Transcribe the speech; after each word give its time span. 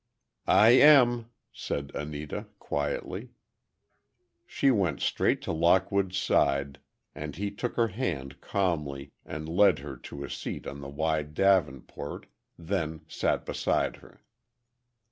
"I 0.47 0.69
am," 0.69 1.29
said 1.53 1.91
Anita, 1.93 2.47
quietly. 2.57 3.33
She 4.47 4.71
went 4.71 4.99
straight 4.99 5.43
to 5.43 5.51
Lockwood's 5.51 6.17
side, 6.17 6.79
and 7.13 7.35
he 7.35 7.51
took 7.51 7.75
her 7.75 7.89
hand 7.89 8.41
calmly, 8.41 9.11
and 9.27 9.47
led 9.47 9.77
her 9.77 9.95
to 9.95 10.23
a 10.23 10.29
seat 10.31 10.65
on 10.65 10.81
the 10.81 10.89
wide 10.89 11.35
davenport, 11.35 12.25
then 12.57 13.01
sat 13.07 13.45
beside 13.45 13.97
her. 13.97 14.23